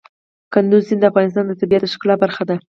کندز 0.53 0.81
سیند 0.87 1.01
د 1.03 1.09
افغانستان 1.11 1.45
د 1.47 1.53
طبیعت 1.61 1.81
د 1.83 1.91
ښکلا 1.93 2.15
برخه 2.23 2.43
ده. 2.49 2.55